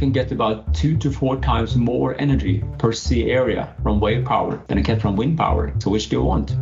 [0.00, 4.64] can get about two to four times more energy per sea area from wave power
[4.66, 5.72] than you get from wind power.
[5.78, 6.56] So which do you want?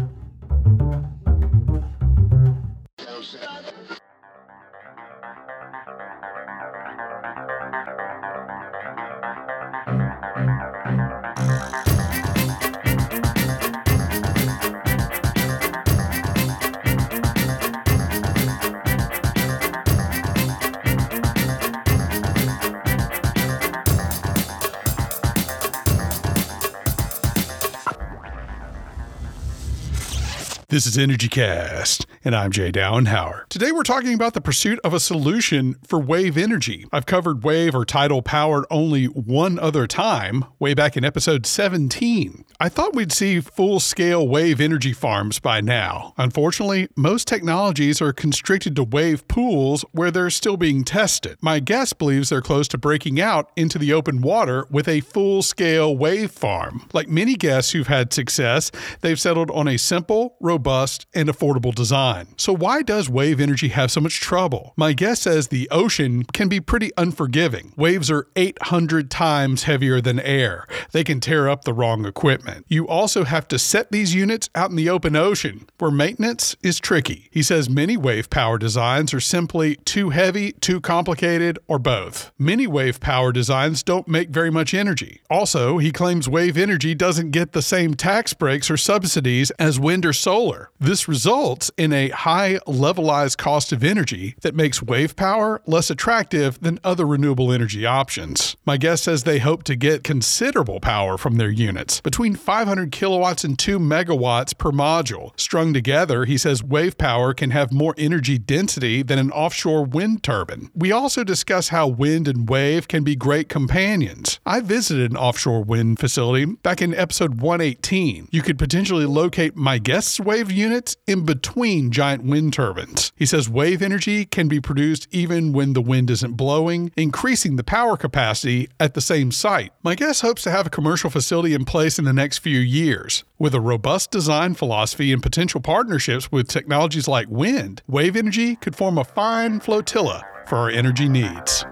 [30.98, 33.46] Energy Cast, and I'm Jay Downhauer.
[33.48, 36.86] Today we're talking about the pursuit of a solution for wave energy.
[36.92, 42.44] I've covered wave or tidal powered only one other time, way back in episode 17.
[42.60, 46.14] I thought we'd see full scale wave energy farms by now.
[46.18, 51.38] Unfortunately, most technologies are constricted to wave pools where they're still being tested.
[51.40, 55.42] My guest believes they're close to breaking out into the open water with a full
[55.42, 56.88] scale wave farm.
[56.92, 58.70] Like many guests who've had success,
[59.02, 62.07] they've settled on a simple, robust, and affordable design.
[62.36, 64.72] So, why does wave energy have so much trouble?
[64.76, 67.72] My guess says the ocean can be pretty unforgiving.
[67.76, 72.64] Waves are 800 times heavier than air, they can tear up the wrong equipment.
[72.68, 76.80] You also have to set these units out in the open ocean, where maintenance is
[76.80, 77.28] tricky.
[77.30, 82.32] He says many wave power designs are simply too heavy, too complicated, or both.
[82.38, 85.20] Many wave power designs don't make very much energy.
[85.28, 90.06] Also, he claims wave energy doesn't get the same tax breaks or subsidies as wind
[90.06, 90.70] or solar.
[90.80, 96.60] This results in a high levelized cost of energy that makes wave power less attractive
[96.60, 98.56] than other renewable energy options.
[98.64, 103.44] My guest says they hope to get considerable power from their units, between 500 kilowatts
[103.44, 105.38] and 2 megawatts per module.
[105.38, 110.22] Strung together, he says wave power can have more energy density than an offshore wind
[110.22, 110.70] turbine.
[110.74, 114.38] We also discuss how wind and wave can be great companions.
[114.46, 118.28] I visited an offshore wind facility back in episode 118.
[118.30, 123.12] You could potentially locate my guest's wave units in between giant wind turbines.
[123.16, 127.64] He says wave energy can be produced even when the wind isn't blowing, increasing the
[127.64, 129.72] power capacity at the same site.
[129.82, 133.24] My guest hopes to have a commercial facility in place in the next few years.
[133.38, 138.76] With a robust design philosophy and potential partnerships with technologies like wind, wave energy could
[138.76, 141.64] form a fine flotilla for our energy needs.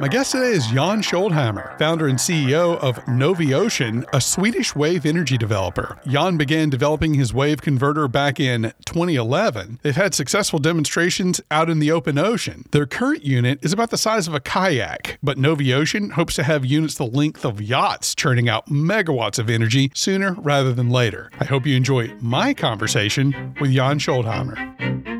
[0.00, 5.36] My guest today is Jan Sköldhammer, founder and CEO of Noviocean, a Swedish wave energy
[5.36, 5.98] developer.
[6.06, 9.80] Jan began developing his wave converter back in 2011.
[9.82, 12.64] They've had successful demonstrations out in the open ocean.
[12.70, 16.64] Their current unit is about the size of a kayak, but Noviocean hopes to have
[16.64, 21.28] units the length of yachts churning out megawatts of energy sooner rather than later.
[21.40, 25.17] I hope you enjoy my conversation with Jan Sköldhammer.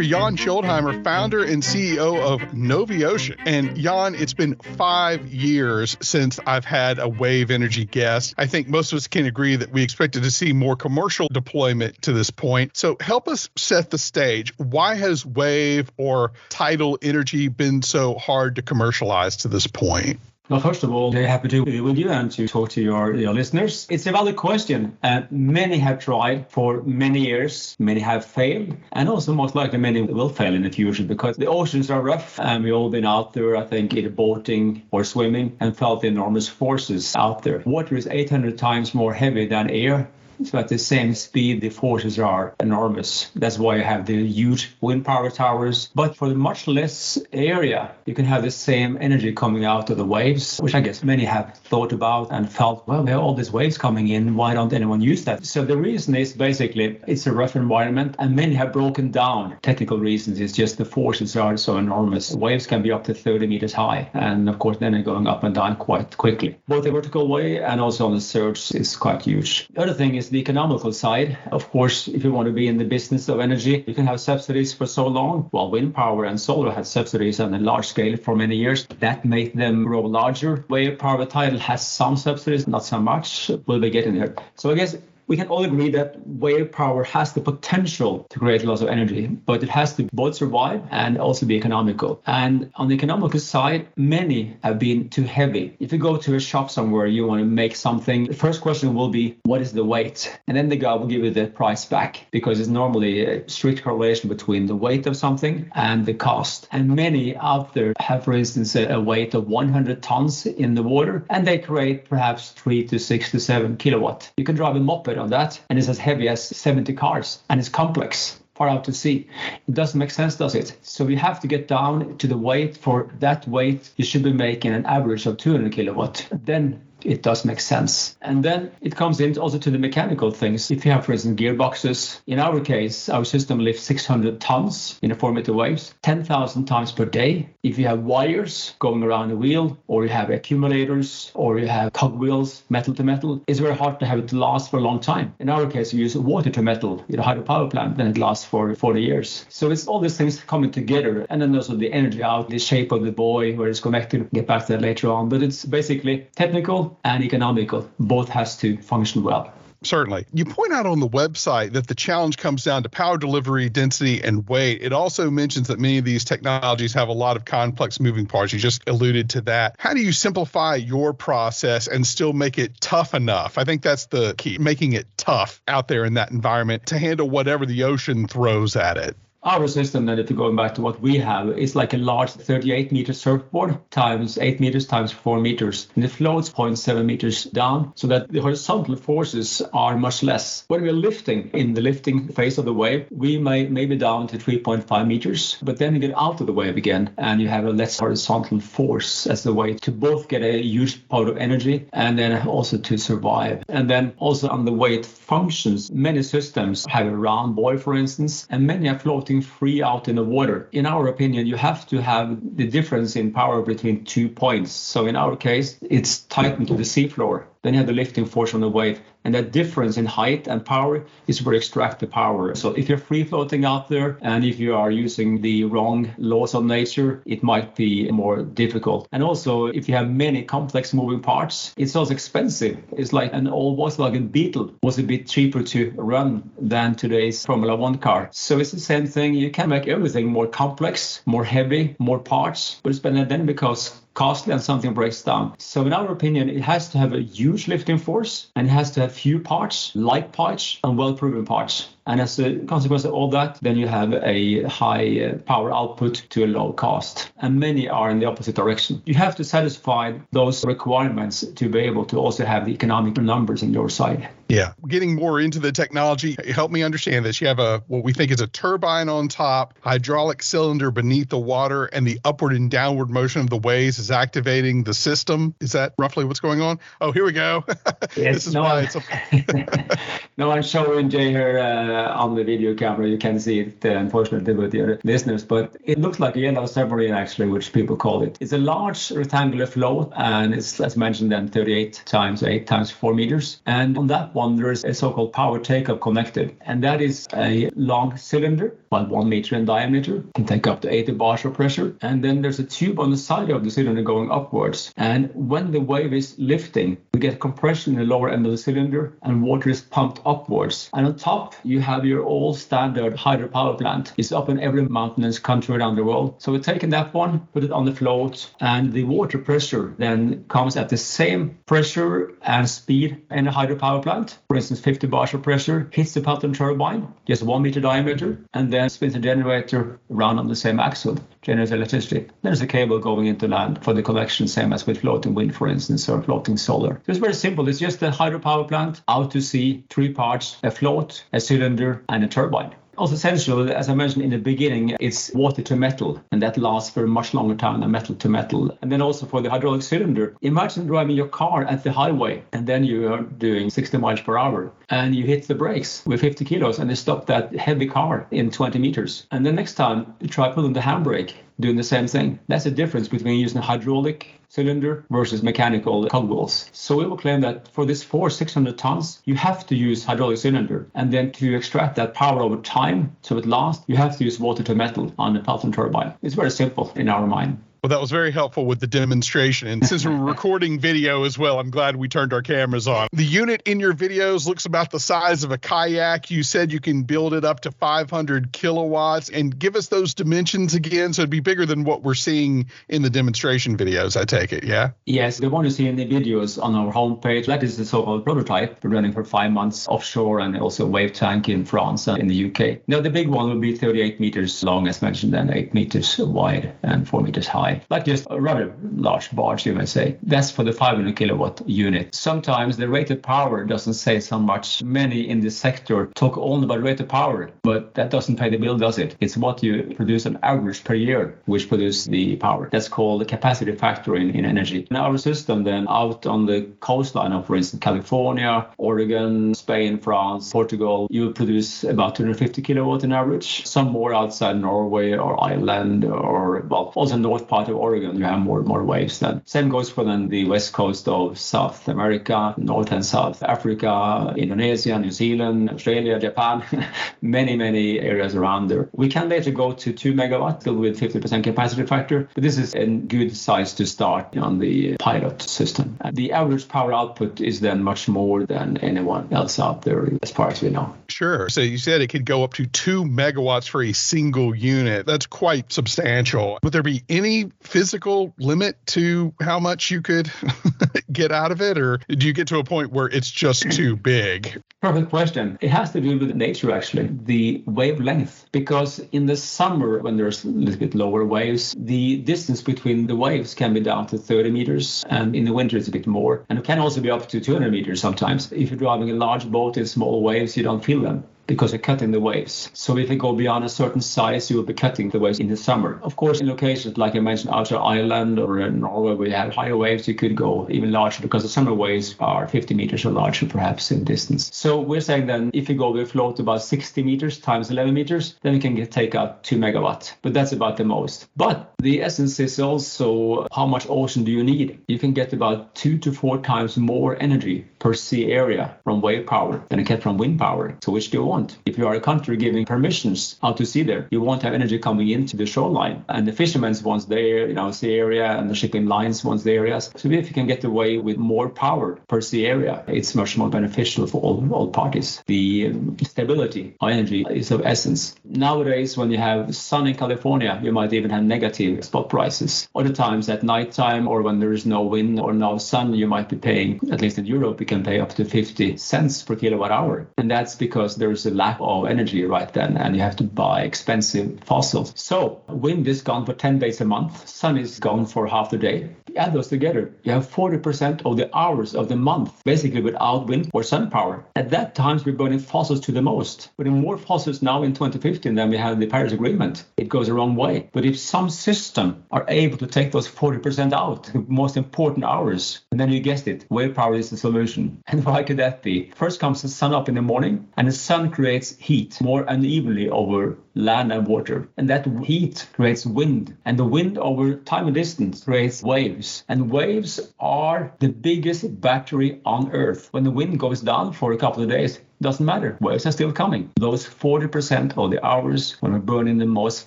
[0.00, 3.36] We're Jan Sköldhammer, founder and CEO of Noviocean.
[3.44, 8.32] And Jan, it's been five years since I've had a wave energy guest.
[8.38, 12.00] I think most of us can agree that we expected to see more commercial deployment
[12.02, 12.78] to this point.
[12.78, 14.54] So help us set the stage.
[14.56, 20.18] Why has wave or tidal energy been so hard to commercialize to this point?
[20.50, 23.14] Well, first of all, very happy to be with you and to talk to your,
[23.14, 23.86] your listeners.
[23.88, 24.98] It's a valid question.
[25.00, 30.02] Uh, many have tried for many years, many have failed, and also most likely many
[30.02, 33.32] will fail in the future because the oceans are rough and we've all been out
[33.32, 37.62] there, I think, either boating or swimming and felt the enormous forces out there.
[37.64, 40.10] Water is 800 times more heavy than air
[40.44, 43.30] so at the same speed, the forces are enormous.
[43.34, 45.90] That's why you have the huge wind power towers.
[45.94, 49.96] But for the much less area, you can have the same energy coming out of
[49.96, 53.34] the waves, which I guess many have thought about and felt, well, there are all
[53.34, 54.34] these waves coming in.
[54.34, 55.44] Why don't anyone use that?
[55.44, 59.58] So the reason is basically it's a rough environment and many have broken down.
[59.62, 62.34] Technical reasons It's just the forces are so enormous.
[62.34, 64.10] Waves can be up to 30 meters high.
[64.14, 66.58] And of course, then they're going up and down quite quickly.
[66.66, 69.68] Both the vertical way and also on the surge is quite huge.
[69.68, 71.36] The other thing is the economical side.
[71.52, 74.20] Of course, if you want to be in the business of energy, you can have
[74.20, 75.48] subsidies for so long.
[75.50, 79.24] While wind power and solar had subsidies on a large scale for many years, that
[79.24, 80.64] made them grow larger.
[80.68, 83.50] Wave power tidal has some subsidies, not so much.
[83.66, 84.34] We'll be getting there.
[84.56, 84.96] So I guess
[85.30, 89.28] we can all agree that wave power has the potential to create lots of energy,
[89.28, 92.20] but it has to both survive and also be economical.
[92.26, 95.76] And on the economical side, many have been too heavy.
[95.78, 98.92] If you go to a shop somewhere, you want to make something, the first question
[98.92, 100.36] will be, what is the weight?
[100.48, 103.84] And then the guy will give you the price back because it's normally a strict
[103.84, 106.66] correlation between the weight of something and the cost.
[106.72, 111.24] And many out there have, for instance, a weight of 100 tons in the water,
[111.30, 114.28] and they create perhaps three to six to seven kilowatt.
[114.36, 117.68] You can drive a moped that, and it's as heavy as 70 cars, and it's
[117.68, 119.26] complex far out to sea.
[119.66, 120.76] It doesn't make sense, does it?
[120.82, 122.76] So we have to get down to the weight.
[122.76, 126.28] For that weight, you should be making an average of 200 kilowatt.
[126.30, 128.16] Then it does make sense.
[128.22, 130.70] And then it comes in also to the mechanical things.
[130.70, 135.10] If you have, for instance, gearboxes, in our case, our system lifts 600 tons in
[135.10, 137.50] a 4 meter waves, 10,000 times per day.
[137.62, 141.92] If you have wires going around the wheel, or you have accumulators, or you have
[141.92, 145.34] cogwheels, metal to metal, it's very hard to have it last for a long time.
[145.38, 148.44] In our case, we use water to metal in a hydropower plant, then it lasts
[148.44, 149.44] for 40 years.
[149.48, 151.26] So it's all these things coming together.
[151.28, 154.46] And then also the energy out, the shape of the buoy, where it's connected, get
[154.46, 155.28] back to that later on.
[155.28, 157.90] But it's basically technical and economical.
[157.98, 159.52] Both has to function well.
[159.82, 160.26] Certainly.
[160.34, 164.22] You point out on the website that the challenge comes down to power delivery, density,
[164.22, 164.82] and weight.
[164.82, 168.52] It also mentions that many of these technologies have a lot of complex moving parts.
[168.52, 169.76] You just alluded to that.
[169.78, 173.56] How do you simplify your process and still make it tough enough?
[173.56, 177.30] I think that's the key, making it tough out there in that environment to handle
[177.30, 179.16] whatever the ocean throws at it.
[179.42, 182.30] Our system, then, if you're going back to what we have, is like a large
[182.30, 185.88] 38 meter surfboard times 8 meters times 4 meters.
[185.94, 190.64] And it floats 0.7 meters down so that the horizontal forces are much less.
[190.68, 194.36] When we're lifting in the lifting phase of the wave, we may maybe down to
[194.36, 197.70] 3.5 meters, but then you get out of the wave again and you have a
[197.70, 202.18] less horizontal force as the way to both get a huge power of energy and
[202.18, 203.64] then also to survive.
[203.70, 207.94] And then also on the way it functions, many systems have a round buoy, for
[207.94, 210.68] instance, and many are floating floating free out in the water.
[210.72, 214.72] In our opinion, you have to have the difference in power between two points.
[214.72, 217.44] So in our case, it's tightened to the seafloor.
[217.62, 219.00] Then you have the lifting force on the wave.
[219.22, 222.54] And that difference in height and power is where you extract the power.
[222.54, 226.54] So if you're free floating out there and if you are using the wrong laws
[226.54, 229.08] of nature, it might be more difficult.
[229.12, 232.78] And also, if you have many complex moving parts, it's also expensive.
[232.96, 237.76] It's like an old Volkswagen Beetle was a bit cheaper to run than today's Formula
[237.76, 238.30] One car.
[238.32, 239.34] So it's the same thing.
[239.34, 244.00] You can make everything more complex, more heavy, more parts, but it's better then because
[244.14, 245.54] costly and something breaks down.
[245.58, 248.90] So in our opinion, it has to have a huge lifting force and it has
[248.92, 251.88] to have few parts, light parts and well-proven parts.
[252.10, 256.24] And as a consequence of all that, then you have a high uh, power output
[256.30, 257.30] to a low cost.
[257.38, 259.00] And many are in the opposite direction.
[259.06, 263.62] You have to satisfy those requirements to be able to also have the economic numbers
[263.62, 264.28] in your side.
[264.48, 264.72] Yeah.
[264.88, 267.40] Getting more into the technology, help me understand this.
[267.40, 271.38] You have a what we think is a turbine on top, hydraulic cylinder beneath the
[271.38, 275.54] water, and the upward and downward motion of the waves is activating the system.
[275.60, 276.80] Is that roughly what's going on?
[277.00, 277.64] Oh, here we go.
[278.16, 279.98] Yes, this is no, why it's a-
[280.36, 283.08] no, I'm showing Jay here uh, on the video camera.
[283.08, 286.66] You can see it, uh, unfortunately, with the listeners, but it looks like a yellow
[286.66, 288.38] submarine, actually, which people call it.
[288.40, 293.14] It's a large rectangular float, and it's, as mentioned, then 38 times 8 times 4
[293.14, 293.60] meters.
[293.66, 297.70] And on that one, there is a so-called power take-up connected, and that is a
[297.74, 301.94] long cylinder, about one meter in diameter, can take up to 80 bars of pressure.
[302.02, 304.92] And then there's a tube on the side of the cylinder going upwards.
[304.96, 308.58] And when the wave is lifting, we get compression in the lower end of the
[308.58, 310.90] cylinder, and water is pumped upwards.
[310.92, 314.12] And on top, you have your all standard hydropower plant.
[314.16, 316.42] It's up in every mountainous country around the world.
[316.42, 320.44] So we're taking that one, put it on the float, and the water pressure then
[320.48, 325.32] comes at the same pressure and speed in a hydropower plant for instance, 50 bars
[325.32, 329.98] of pressure, hits the Pelton turbine, just one meter diameter, and then spins a generator
[330.10, 332.28] around on the same axle, generates electricity.
[332.42, 335.68] There's a cable going into land for the connection, same as with floating wind, for
[335.68, 336.94] instance, or floating solar.
[337.06, 337.68] So it's very simple.
[337.68, 342.24] It's just a hydropower plant out to sea, three parts, a float, a cylinder, and
[342.24, 342.74] a turbine.
[343.00, 346.90] Also essential, as I mentioned in the beginning, it's water to metal, and that lasts
[346.90, 348.76] for a much longer time than metal to metal.
[348.82, 352.66] And then also for the hydraulic cylinder, imagine driving your car at the highway, and
[352.66, 356.44] then you are doing 60 miles per hour, and you hit the brakes with 50
[356.44, 359.26] kilos, and you stop that heavy car in 20 meters.
[359.30, 362.38] And the next time you try pulling the handbrake, doing the same thing.
[362.48, 366.68] That's the difference between using a hydraulic cylinder versus mechanical cogwheels.
[366.72, 370.38] So we will claim that for this four 600 tons, you have to use hydraulic
[370.38, 370.88] cylinder.
[370.94, 374.40] And then to extract that power over time, so it lasts, you have to use
[374.40, 376.14] water to metal on the Pelton turbine.
[376.22, 377.62] It's very simple in our mind.
[377.82, 379.66] Well, that was very helpful with the demonstration.
[379.68, 383.08] And since we're recording video as well, I'm glad we turned our cameras on.
[383.12, 386.30] The unit in your videos looks about the size of a kayak.
[386.30, 390.74] You said you can build it up to 500 kilowatts and give us those dimensions
[390.74, 391.14] again.
[391.14, 394.64] So it'd be bigger than what we're seeing in the demonstration videos, I take it.
[394.64, 394.90] Yeah?
[395.06, 395.38] Yes.
[395.38, 398.24] The one you see in the videos on our homepage, that is the so called
[398.24, 398.78] prototype.
[398.82, 402.80] Running for five months offshore and also wave tank in France and in the UK.
[402.88, 406.74] Now, the big one will be 38 meters long, as mentioned, and 8 meters wide
[406.82, 407.69] and 4 meters high.
[407.90, 410.16] Like just a rather large barge, you may say.
[410.22, 412.14] That's for the 500 kilowatt unit.
[412.14, 414.82] Sometimes the rated power doesn't say so much.
[414.82, 418.76] Many in the sector talk only about rated power, but that doesn't pay the bill,
[418.76, 419.16] does it?
[419.20, 422.68] It's what you produce on average per year, which produces the power.
[422.70, 424.86] That's called the capacity factor in, in energy.
[424.90, 430.50] In our system, then out on the coastline of, for instance, California, Oregon, Spain, France,
[430.52, 433.66] Portugal, you produce about 250 kilowatt on average.
[433.66, 438.38] Some more outside Norway or Ireland or well, also north part of Oregon, you have
[438.38, 439.18] more more waves.
[439.18, 444.34] Then same goes for then the west coast of South America, North and South Africa,
[444.36, 446.64] Indonesia, New Zealand, Australia, Japan,
[447.22, 448.88] many many areas around there.
[448.92, 452.74] We can later go to two megawatt still with 50% capacity factor, but this is
[452.74, 455.98] a good size to start on the pilot system.
[456.12, 460.48] The average power output is then much more than anyone else out there, as far
[460.48, 460.94] as we know.
[461.08, 461.48] Sure.
[461.48, 465.06] So you said it could go up to two megawatts for a single unit.
[465.06, 466.58] That's quite substantial.
[466.62, 470.30] Would there be any physical limit to how much you could
[471.12, 473.96] get out of it, or do you get to a point where it's just too
[474.14, 474.62] big?
[474.80, 475.58] Perfect question.
[475.60, 478.46] It has to do with nature, actually, the wavelength.
[478.50, 483.16] Because in the summer, when there's a little bit lower waves, the distance between the
[483.16, 486.44] waves can be down to 30 meters, and in the winter it's a bit more.
[486.48, 488.52] And it can also be up to 200 meters sometimes.
[488.52, 491.80] If you're driving a large boat in small waves, you don't feel them because you're
[491.80, 492.70] cutting the waves.
[492.74, 495.48] So if you go beyond a certain size, you will be cutting the waves in
[495.48, 495.98] the summer.
[496.00, 499.52] Of course, in locations like I mentioned, outer Ireland or in Norway, where you have
[499.52, 503.10] higher waves, you could go even larger because the summer waves are 50 meters or
[503.10, 504.48] larger, perhaps in distance.
[504.54, 508.36] So we're saying then if you go with float about 60 meters times 11 meters,
[508.42, 510.14] then you can get, take out two megawatt.
[510.22, 511.26] But that's about the most.
[511.36, 514.78] But the essence is also how much ocean do you need?
[514.86, 519.26] You can get about two to four times more energy per sea area from wave
[519.26, 520.76] power than you get from wind power.
[520.84, 521.58] So which do you want?
[521.66, 524.78] If you are a country giving permissions out to sea there, you won't have energy
[524.78, 526.04] coming into the shoreline.
[526.08, 529.60] And the fishermen wants their, you know, sea area and the shipping lines wants their
[529.60, 529.90] areas.
[529.96, 533.48] So if you can get away with more power per sea area, it's much more
[533.48, 535.22] beneficial for all, all parties.
[535.26, 538.14] The um, stability of energy is of essence.
[538.24, 542.68] Nowadays, when you have sun in California, you might even have negative spot prices.
[542.74, 546.28] Other times at nighttime or when there is no wind or no sun, you might
[546.28, 550.08] be paying, at least in Europe, can pay up to 50 cents per kilowatt hour.
[550.18, 553.62] And that's because there's a lack of energy right then and you have to buy
[553.62, 554.92] expensive fossils.
[554.96, 558.58] So wind is gone for 10 days a month, sun is gone for half the
[558.58, 558.90] day.
[559.16, 563.50] Add those together, you have 40% of the hours of the month basically without wind
[563.52, 564.24] or sun power.
[564.36, 566.50] At that time, we're burning fossils to the most.
[566.56, 569.64] Burning more fossils now in 2015 than we have in the Paris Agreement.
[569.76, 570.68] It goes the wrong way.
[570.72, 575.60] But if some system are able to take those 40% out, the most important hours,
[575.70, 577.82] and then you guessed it, wave power is the solution.
[577.90, 578.92] And why could that be?
[578.94, 582.88] First comes the sun up in the morning, and the sun creates heat more unevenly
[582.88, 584.48] over land and water.
[584.56, 586.36] And that heat creates wind.
[586.44, 589.24] And the wind over time and distance creates waves.
[589.28, 592.88] And waves are the biggest battery on Earth.
[592.92, 595.56] When the wind goes down for a couple of days, doesn't matter.
[595.60, 596.50] Waves are still coming.
[596.56, 599.66] Those 40% of the hours when we're burning the most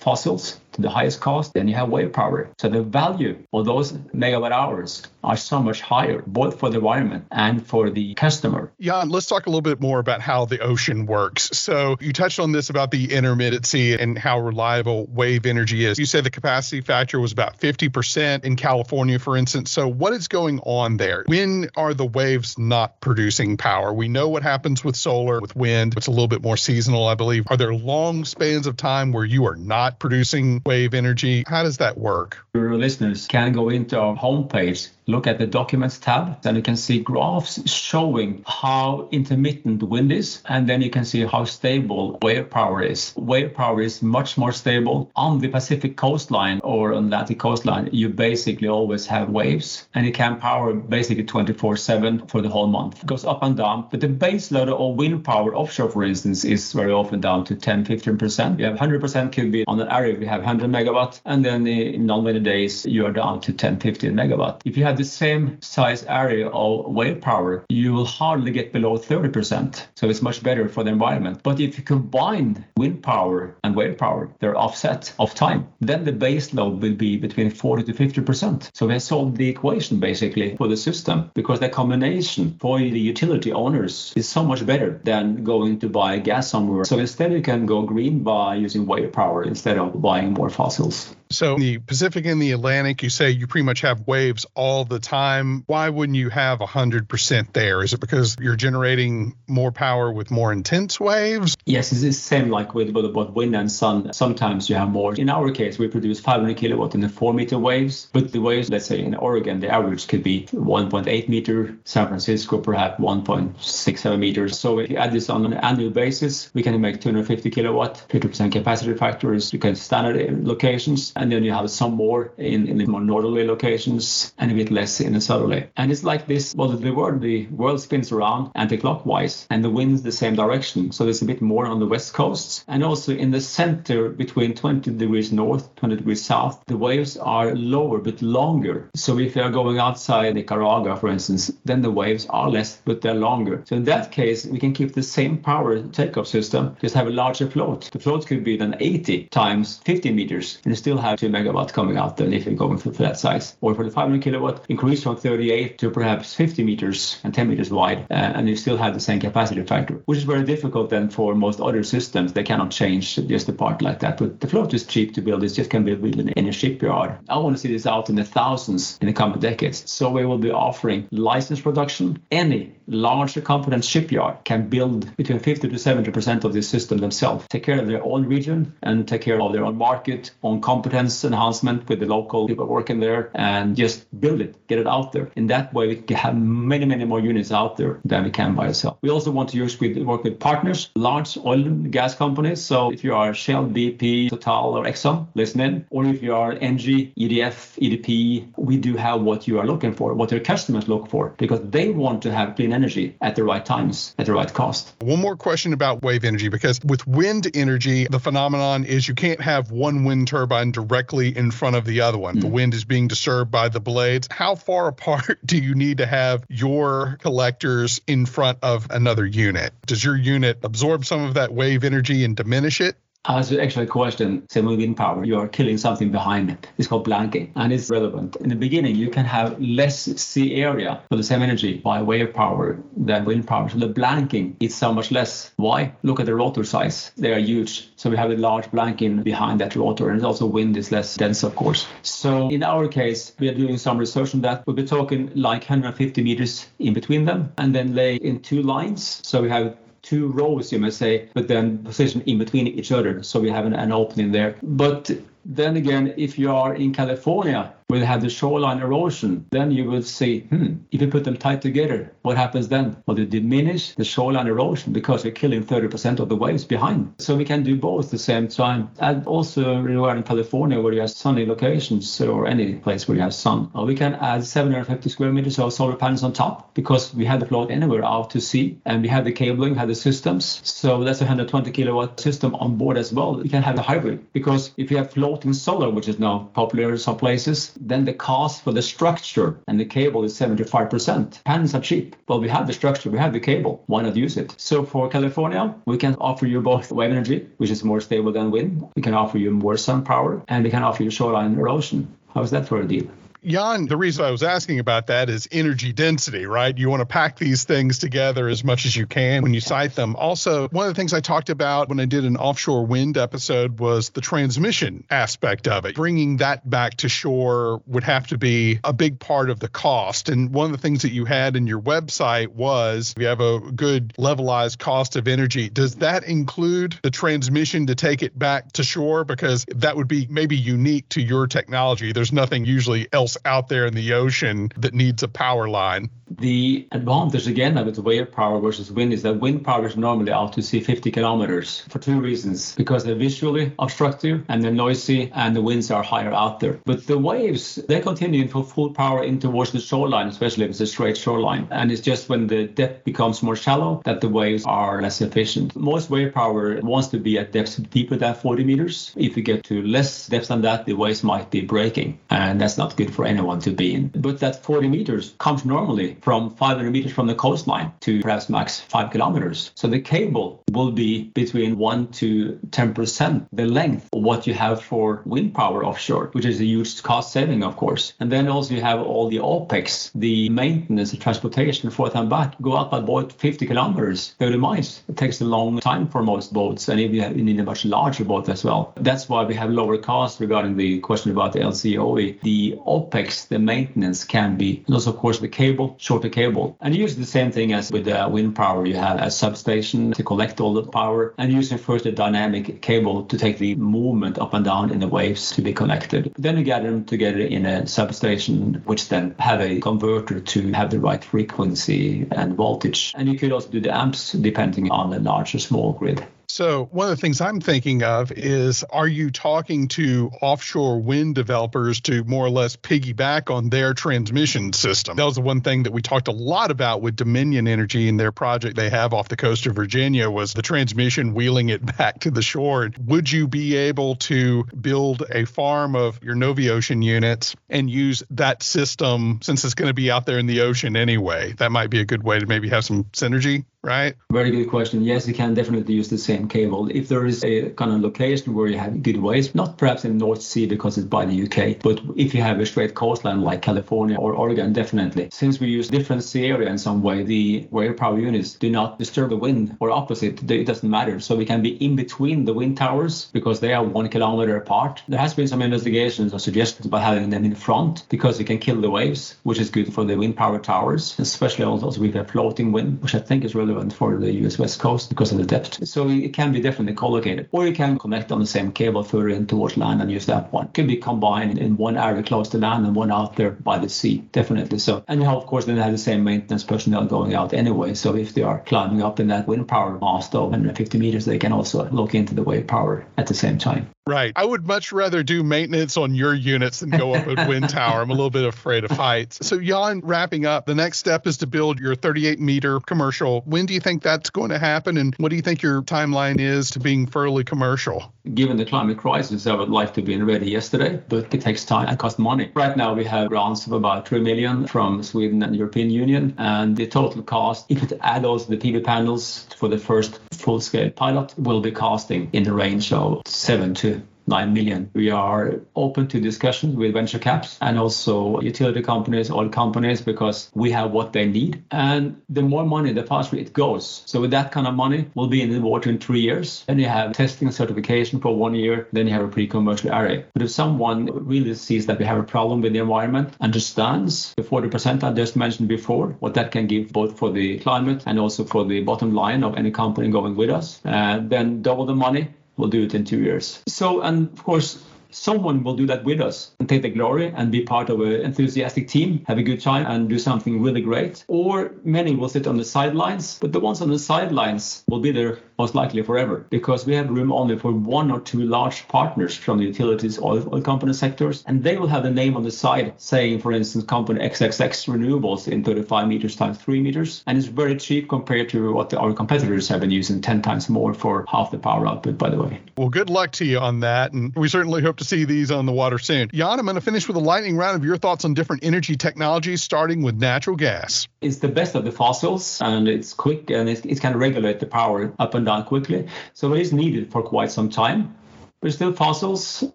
[0.00, 2.50] fossils to the highest cost, then you have wave power.
[2.58, 7.26] So the value of those megawatt hours are so much higher, both for the environment
[7.30, 8.72] and for the customer.
[8.80, 11.50] Jan, let's talk a little bit more about how the ocean works.
[11.58, 15.98] So you touched on this about the intermittency and how reliable wave energy is.
[15.98, 19.70] You said the capacity factor was about 50% in California, for instance.
[19.70, 21.24] So what is going on there?
[21.26, 23.92] When are the waves not producing power?
[23.92, 25.94] We know what happens with solar, with wind.
[25.96, 27.44] It's a little bit more seasonal, I believe.
[27.48, 31.44] Are there long spans of time where you are not producing wave energy?
[31.46, 32.38] How does that work?
[32.54, 36.76] Your listeners can go into our homepage look at the documents tab and you can
[36.76, 42.48] see graphs showing how intermittent wind is and then you can see how stable wave
[42.48, 47.16] power is wave power is much more stable on the pacific coastline or on the
[47.16, 52.40] atlantic coastline you basically always have waves and it can power basically 24 7 for
[52.40, 55.54] the whole month it goes up and down but the base load of wind power
[55.54, 59.32] offshore for instance is very often down to 10 15 percent you have 100 percent
[59.32, 63.06] could be on an area we have 100 megawatt and then in non-winter days you
[63.06, 67.20] are down to 10 15 megawatt if you have the same size area of wave
[67.20, 69.86] power, you will hardly get below 30%.
[69.94, 71.40] So it's much better for the environment.
[71.42, 75.68] But if you combine wind power and wave power, they're offset of time.
[75.80, 78.70] Then the base load will be between 40 to 50%.
[78.74, 82.98] So we have solved the equation basically for the system because the combination for the
[82.98, 86.84] utility owners is so much better than going to buy gas somewhere.
[86.84, 91.14] So instead you can go green by using wave power instead of buying fossils.
[91.34, 95.00] So the Pacific and the Atlantic, you say you pretty much have waves all the
[95.00, 95.64] time.
[95.66, 97.82] Why wouldn't you have 100% there?
[97.82, 101.56] Is it because you're generating more power with more intense waves?
[101.66, 104.12] Yes, it's the same like with, both wind and sun.
[104.12, 105.14] Sometimes you have more.
[105.14, 108.70] In our case, we produce 500 kilowatt in the 4 meter waves, but the waves,
[108.70, 114.58] let's say in Oregon, the average could be 1.8 meter, San Francisco perhaps 1.67 meters.
[114.58, 118.52] So if you add this on an annual basis, we can make 250 kilowatt, 50%
[118.52, 119.52] capacity factors.
[119.52, 124.32] You can standard locations, then you have some more in, in the more northerly locations
[124.38, 125.68] and a bit less in the southerly.
[125.76, 130.02] And it's like this, well, the world, the world spins around anti-clockwise and the wind's
[130.02, 130.92] the same direction.
[130.92, 134.54] So there's a bit more on the west coast and also in the center between
[134.54, 138.90] 20 degrees north, 20 degrees south, the waves are lower but longer.
[138.94, 143.14] So if you're going outside Nicaragua, for instance, then the waves are less but they're
[143.14, 143.62] longer.
[143.66, 147.10] So in that case, we can keep the same power takeoff system, just have a
[147.10, 147.90] larger float.
[147.92, 151.96] The float could be then 80 times 50 meters and still have 2 megawatt coming
[151.96, 153.56] out then if you're going for, for that size.
[153.60, 157.70] Or for the 500 kilowatt, increase from 38 to perhaps 50 meters and 10 meters
[157.70, 161.10] wide, uh, and you still have the same capacity factor, which is very difficult then
[161.10, 162.32] for most other systems.
[162.32, 164.18] They cannot change just a part like that.
[164.18, 165.44] But the float is cheap to build.
[165.44, 167.18] It just can be built in a shipyard.
[167.28, 169.90] I want to see this out in the thousands in the coming decades.
[169.90, 172.22] So we will be offering license production.
[172.30, 177.46] Any larger competent shipyard can build between 50 to 70 percent of this system themselves,
[177.48, 181.24] take care of their own region and take care of their own market, own competence
[181.24, 185.30] enhancement with the local people working there, and just build it, get it out there.
[185.36, 188.54] In that way, we can have many, many more units out there than we can
[188.54, 188.98] by ourselves.
[189.02, 192.62] We also want to use with work with partners, large oil and gas companies.
[192.62, 195.86] So if you are Shell, BP, Total, or Exxon, listen in.
[195.90, 200.14] Or if you are ENGIE, EDF, EDP, we do have what you are looking for,
[200.14, 203.64] what your customers look for, because they want to have clean energy at the right
[203.64, 204.94] times, at the right cost.
[205.00, 209.40] One more question about wave energy, because with wind energy, the phenomenon is you can't
[209.40, 212.36] have one wind turbine directly in front of the other one.
[212.36, 212.40] Mm.
[212.42, 214.28] The wind is being disturbed by the blades.
[214.30, 219.72] How far apart do you need to have your collectors in front of another unit?
[219.86, 222.96] Does your unit absorb some of that wave energy and diminish it?
[223.26, 226.68] As an actual question, with wind power, you are killing something behind it.
[226.76, 228.36] It's called blanking and it's relevant.
[228.36, 232.34] In the beginning, you can have less sea area for the same energy by wave
[232.34, 233.70] power than wind power.
[233.70, 235.52] So the blanking is so much less.
[235.56, 235.94] Why?
[236.02, 237.12] Look at the rotor size.
[237.16, 237.88] They are huge.
[237.96, 241.42] So we have a large blanking behind that rotor and also wind is less dense,
[241.44, 241.86] of course.
[242.02, 244.66] So in our case, we are doing some research on that.
[244.66, 249.22] We'll be talking like 150 meters in between them and then lay in two lines.
[249.24, 253.22] So we have two rows, you may say, but then positioned in between each other.
[253.22, 254.56] So we have an, an opening there.
[254.62, 255.10] But
[255.44, 260.02] then again, if you are in California, they have the shoreline erosion, then you will
[260.02, 262.96] see, hmm, if you put them tight together, what happens then?
[263.06, 267.14] Well, they diminish the shoreline erosion because you're killing 30% of the waves behind.
[267.18, 268.90] So we can do both at the same time.
[268.98, 273.22] And also, are in California, where you have sunny locations, or any place where you
[273.22, 277.24] have sun, we can add 750 square meters of solar panels on top because we
[277.24, 280.60] have the float anywhere out to sea, and we have the cabling, have the systems.
[280.64, 283.36] So that's a 120 kilowatt system on board as well.
[283.36, 286.90] We can have a hybrid because if you have floating solar, which is now popular
[286.90, 291.44] in some places, then the cost for the structure and the cable is 75%.
[291.44, 292.16] Panels are cheap.
[292.28, 293.82] Well, we have the structure, we have the cable.
[293.86, 294.54] Why not use it?
[294.58, 298.50] So for California, we can offer you both wave energy, which is more stable than
[298.50, 298.86] wind.
[298.96, 302.08] We can offer you more sun power, and we can offer you shoreline erosion.
[302.34, 303.06] How's that for a deal?
[303.44, 306.76] Jan, the reason I was asking about that is energy density, right?
[306.76, 309.94] You want to pack these things together as much as you can when you site
[309.94, 310.16] them.
[310.16, 313.78] Also, one of the things I talked about when I did an offshore wind episode
[313.78, 315.94] was the transmission aspect of it.
[315.94, 320.30] Bringing that back to shore would have to be a big part of the cost.
[320.30, 323.60] And one of the things that you had in your website was you have a
[323.60, 325.68] good levelized cost of energy.
[325.68, 329.24] Does that include the transmission to take it back to shore?
[329.24, 332.12] Because that would be maybe unique to your technology.
[332.12, 336.10] There's nothing usually else out there in the ocean that needs a power line.
[336.38, 340.54] The advantage again with wave power versus wind is that wind power is normally out
[340.54, 345.54] to sea 50 kilometers for two reasons because they're visually obstructive and they're noisy and
[345.54, 346.80] the winds are higher out there.
[346.84, 350.80] But the waves, they continue for full power in towards the shoreline, especially if it's
[350.80, 351.68] a straight shoreline.
[351.70, 355.76] And it's just when the depth becomes more shallow that the waves are less efficient.
[355.76, 359.12] Most wave power wants to be at depths deeper than 40 meters.
[359.16, 362.78] If you get to less depth than that, the waves might be breaking, and that's
[362.78, 364.08] not good for anyone to be in.
[364.08, 368.80] But that 40 meters comes normally from 500 meters from the coastline to perhaps max
[368.80, 369.70] five kilometers.
[369.74, 374.82] So the cable will be between 1 to 10% the length of what you have
[374.82, 378.12] for wind power offshore, which is a huge cost saving, of course.
[378.20, 382.60] And then also you have all the OPEX, the maintenance, the transportation forth and back,
[382.60, 385.02] go up by about 50 kilometers, 30 miles.
[385.08, 388.24] It takes a long time for most boats, and even you need a much larger
[388.24, 388.92] boat as well.
[388.96, 392.40] That's why we have lower costs regarding the question about the LCOE.
[392.40, 396.76] The OPEX, the maintenance can be, and also, of course, the cable, shorter cable.
[396.80, 398.84] And use the same thing as with the wind power.
[398.84, 403.24] You have a substation to collect all the power and using first a dynamic cable
[403.26, 406.32] to take the movement up and down in the waves to be connected.
[406.36, 410.90] Then you gather them together in a substation, which then have a converter to have
[410.90, 413.12] the right frequency and voltage.
[413.16, 416.26] And you could also do the amps depending on the large or small grid.
[416.46, 421.34] So, one of the things I'm thinking of is are you talking to offshore wind
[421.34, 425.16] developers to more or less piggyback on their transmission system?
[425.16, 428.18] That was the one thing that we talked a lot about with Dominion Energy and
[428.18, 432.20] their project they have off the coast of Virginia was the transmission wheeling it back
[432.20, 432.90] to the shore.
[433.04, 438.62] Would you be able to build a farm of your Noviocean units and use that
[438.62, 441.52] system since it's going to be out there in the ocean anyway?
[441.52, 444.14] That might be a good way to maybe have some synergy right?
[444.30, 445.02] Very good question.
[445.02, 446.88] Yes, you can definitely use the same cable.
[446.90, 450.18] If there is a kind of location where you have good waves, not perhaps in
[450.18, 453.62] North Sea because it's by the UK, but if you have a straight coastline like
[453.62, 455.28] California or Oregon, definitely.
[455.32, 458.98] Since we use different sea area in some way, the wave power units do not
[458.98, 460.50] disturb the wind or opposite.
[460.50, 461.20] It doesn't matter.
[461.20, 465.02] So we can be in between the wind towers because they are one kilometer apart.
[465.08, 468.58] There has been some investigations or suggestions about having them in front because you can
[468.58, 472.24] kill the waves, which is good for the wind power towers, especially also with a
[472.24, 475.38] floating wind, which I think is really relevant for the US West Coast because of
[475.38, 475.86] the depth.
[475.86, 477.48] So it can be definitely collocated.
[477.52, 480.52] Or you can connect on the same cable further in towards land and use that
[480.52, 480.66] one.
[480.66, 483.78] It can be combined in one area close to land and one out there by
[483.78, 484.78] the sea, definitely.
[484.78, 487.94] So and you have, of course then have the same maintenance personnel going out anyway.
[487.94, 491.38] So if they are climbing up in that wind power mast of 150 meters, they
[491.38, 493.90] can also look into the wave power at the same time.
[494.06, 494.34] Right.
[494.36, 498.02] I would much rather do maintenance on your units than go up a wind tower.
[498.02, 499.46] I'm a little bit afraid of heights.
[499.46, 503.40] So, Jan, wrapping up, the next step is to build your 38 meter commercial.
[503.46, 504.98] When do you think that's going to happen?
[504.98, 508.12] And what do you think your timeline is to being fairly commercial?
[508.34, 511.88] Given the climate crisis, I would like to be ready yesterday, but it takes time
[511.88, 512.50] and costs money.
[512.54, 516.34] Right now, we have grants of about 3 million from Sweden and the European Union.
[516.36, 520.60] And the total cost, if it add also the PV panels for the first full
[520.60, 523.93] scale pilot, will be costing in the range of 7 to
[524.26, 524.90] 9 million.
[524.94, 530.50] We are open to discussions with venture caps and also utility companies, oil companies, because
[530.54, 531.62] we have what they need.
[531.70, 534.02] And the more money, the faster it goes.
[534.06, 536.64] So with that kind of money, we'll be in the water in three years.
[536.66, 538.88] Then you have testing and certification for one year.
[538.92, 540.24] Then you have a pre-commercial area.
[540.32, 544.42] But if someone really sees that we have a problem with the environment, understands the
[544.42, 548.44] 40% I just mentioned before, what that can give both for the climate and also
[548.44, 552.28] for the bottom line of any company going with us, uh, then double the money
[552.56, 553.62] we'll do it in two years.
[553.66, 554.82] So, and of course,
[555.14, 558.20] someone will do that with us and take the glory and be part of an
[558.20, 561.24] enthusiastic team, have a good time and do something really great.
[561.28, 565.12] Or many will sit on the sidelines, but the ones on the sidelines will be
[565.12, 569.36] there most likely forever because we have room only for one or two large partners
[569.36, 571.44] from the utilities oil, oil company sectors.
[571.46, 575.46] And they will have the name on the side saying, for instance, company XXX renewables
[575.46, 577.22] in 35 meters times 3 meters.
[577.26, 580.68] And it's very cheap compared to what the, our competitors have been using 10 times
[580.68, 582.60] more for half the power output, by the way.
[582.76, 584.12] Well, good luck to you on that.
[584.12, 586.30] And we certainly hope to to see these on the water soon.
[586.32, 588.96] Jan, I'm going to finish with a lightning round of your thoughts on different energy
[588.96, 591.06] technologies, starting with natural gas.
[591.20, 594.66] It's the best of the fossils, and it's quick, and it, it can regulate the
[594.66, 596.06] power up and down quickly.
[596.32, 598.16] So it is needed for quite some time.
[598.60, 599.62] But still fossils,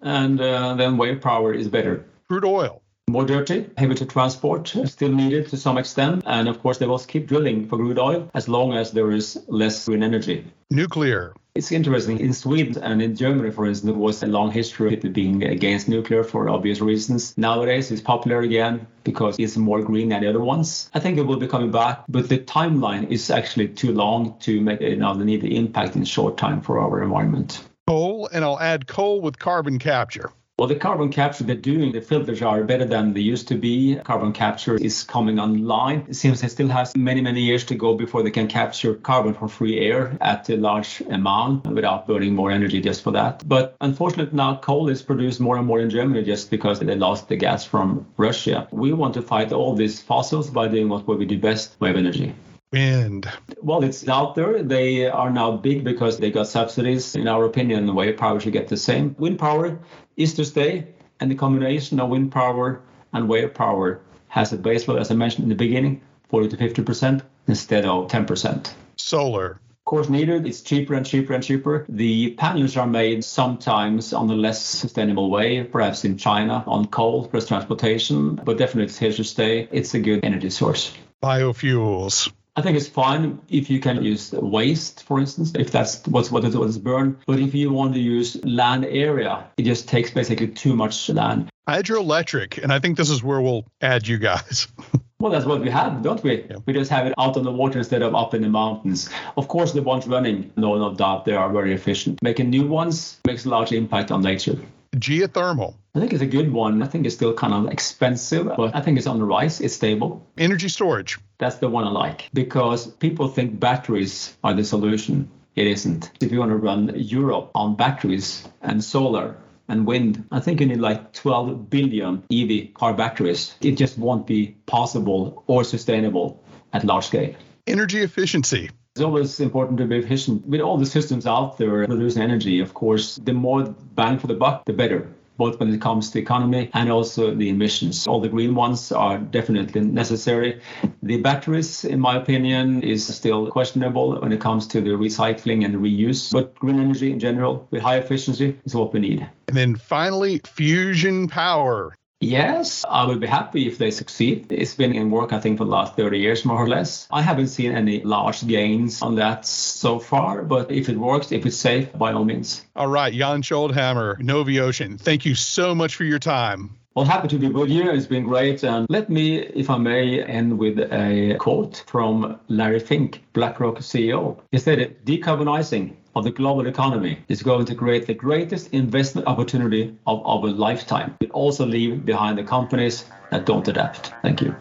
[0.02, 2.06] and uh, then wave power is better.
[2.28, 6.24] Crude oil more dirty, heavy to transport, still needed to some extent.
[6.26, 9.44] And of course, they will keep drilling for crude oil as long as there is
[9.48, 10.46] less green energy.
[10.70, 11.34] Nuclear.
[11.56, 12.20] It's interesting.
[12.20, 15.44] In Sweden and in Germany, for instance, there was a long history of people being
[15.44, 17.36] against nuclear for obvious reasons.
[17.38, 20.90] Nowadays, it's popular again because it's more green than the other ones.
[20.94, 24.62] I think it will be coming back, but the timeline is actually too long to
[24.62, 27.62] make you know, the impact in short time for our environment.
[27.88, 30.32] Coal, and I'll add coal with carbon capture.
[30.60, 33.96] Well, the carbon capture they're doing, the filters are better than they used to be.
[34.04, 36.06] Carbon capture is coming online.
[36.10, 39.34] It seems it still has many, many years to go before they can capture carbon
[39.34, 43.48] from free air at a large amount without burning more energy just for that.
[43.48, 47.30] But unfortunately, now coal is produced more and more in Germany just because they lost
[47.30, 48.68] the gas from Russia.
[48.72, 52.36] We want to fight all these fossils by doing what we do best, wave energy.
[52.72, 53.28] Wind.
[53.64, 54.62] Well, it's out there.
[54.62, 57.16] They are now big because they got subsidies.
[57.16, 59.16] In our opinion, wave power should get the same.
[59.18, 59.80] Wind power
[60.20, 60.86] is to stay,
[61.20, 62.82] and the combination of wind power
[63.14, 66.58] and wave power has a base load, as I mentioned in the beginning, 40 to
[66.58, 68.72] 50% instead of 10%.
[68.98, 70.46] Solar Of course needed.
[70.46, 71.86] It's cheaper and cheaper and cheaper.
[71.90, 77.24] The panels are made sometimes on a less sustainable way, perhaps in China on coal
[77.24, 79.68] for transportation, but definitely it's here to stay.
[79.72, 80.94] It's a good energy source.
[81.24, 82.32] Biofuels.
[82.56, 86.44] I think it's fine if you can use waste, for instance, if that's what's what
[86.44, 87.18] is, what is burned.
[87.26, 91.50] But if you want to use land area, it just takes basically too much land.
[91.68, 94.68] Hydroelectric, and I think this is where we'll add you guys.
[95.22, 96.46] Well, that's what we have, don't we?
[96.50, 96.60] Yeah.
[96.66, 99.10] We just have it out on the water instead of up in the mountains.
[99.36, 102.24] Of course, the ones running, no, no doubt, they are very efficient.
[102.24, 104.58] Making new ones makes a large impact on nature.
[104.96, 105.76] Geothermal.
[105.96, 106.84] I think it's a good one.
[106.84, 109.60] I think it's still kind of expensive, but I think it's on the rise.
[109.62, 110.26] It's stable.
[110.38, 111.20] Energy storage.
[111.38, 115.30] That's the one I like because people think batteries are the solution.
[115.56, 116.12] It isn't.
[116.22, 119.38] If you want to run Europe on batteries and solar,
[119.70, 120.26] and wind.
[120.32, 123.56] I think you need like 12 billion EV car batteries.
[123.62, 127.36] It just won't be possible or sustainable at large scale.
[127.68, 128.72] Energy efficiency.
[129.00, 130.46] It's always important to be efficient.
[130.46, 133.64] With all the systems out there producing energy, of course, the more
[133.96, 135.08] bang for the buck, the better
[135.38, 138.06] both when it comes to economy and also the emissions.
[138.08, 140.60] All the green ones are definitely necessary.
[141.02, 145.76] The batteries, in my opinion, is still questionable when it comes to the recycling and
[145.76, 146.34] reuse.
[146.34, 149.30] But green energy in general, with high efficiency, is what we need.
[149.48, 151.96] And then finally, fusion power.
[152.22, 154.52] Yes, I would be happy if they succeed.
[154.52, 157.08] It's been in work, I think, for the last 30 years, more or less.
[157.12, 161.46] I haven't seen any large gains on that so far, but if it works, if
[161.46, 162.66] it's safe, by all means.
[162.76, 166.76] All right, Jan Sköldhammer, Noviocean, thank you so much for your time.
[166.96, 167.90] Well, happy to be with you.
[167.92, 168.64] It's been great.
[168.64, 174.42] And let me, if I may, end with a quote from Larry Fink, BlackRock CEO.
[174.52, 179.96] He said, decarbonizing of the global economy is going to create the greatest investment opportunity
[180.08, 181.16] of our lifetime.
[181.20, 184.14] It also leave behind the companies that don't adapt.
[184.22, 184.56] Thank you.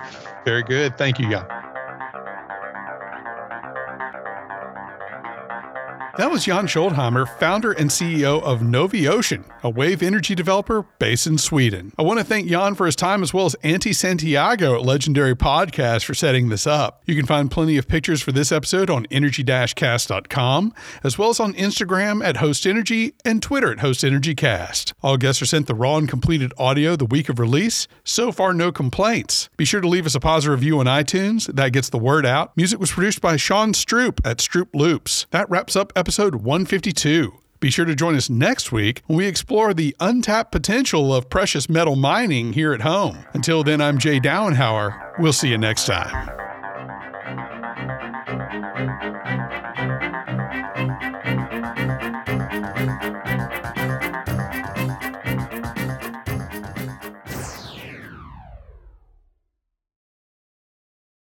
[0.44, 0.96] Very good.
[0.98, 1.67] Thank you, Jan.
[6.18, 11.38] That was Jan Sköldhammer, founder and CEO of Noviocean, a wave energy developer based in
[11.38, 11.92] Sweden.
[11.96, 15.36] I want to thank Jan for his time as well as Antti Santiago at Legendary
[15.36, 17.04] Podcast for setting this up.
[17.06, 21.54] You can find plenty of pictures for this episode on energy-cast.com, as well as on
[21.54, 24.94] Instagram at Host Energy and Twitter at Host Energy Cast.
[25.04, 27.86] All guests are sent the raw and completed audio the week of release.
[28.02, 29.50] So far, no complaints.
[29.56, 31.46] Be sure to leave us a positive review on iTunes.
[31.54, 32.56] That gets the word out.
[32.56, 35.28] Music was produced by Sean Stroop at Stroop Loops.
[35.30, 37.38] That wraps up episode episode 152.
[37.60, 41.68] Be sure to join us next week when we explore the untapped potential of precious
[41.68, 43.26] metal mining here at home.
[43.34, 45.18] Until then, I'm Jay Dowenhauer.
[45.18, 46.30] We'll see you next time.